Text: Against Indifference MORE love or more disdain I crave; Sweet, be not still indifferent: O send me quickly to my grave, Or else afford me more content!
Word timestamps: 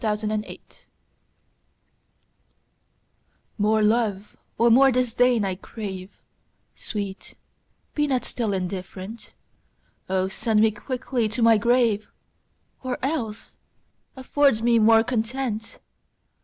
Against 0.03 0.23
Indifference 0.23 0.77
MORE 3.59 3.83
love 3.83 4.35
or 4.57 4.71
more 4.71 4.91
disdain 4.91 5.45
I 5.45 5.53
crave; 5.53 6.09
Sweet, 6.73 7.35
be 7.93 8.07
not 8.07 8.25
still 8.25 8.51
indifferent: 8.51 9.33
O 10.09 10.27
send 10.27 10.59
me 10.61 10.71
quickly 10.71 11.29
to 11.29 11.43
my 11.43 11.59
grave, 11.59 12.09
Or 12.81 12.97
else 13.05 13.57
afford 14.15 14.63
me 14.63 14.79
more 14.79 15.03
content! 15.03 15.77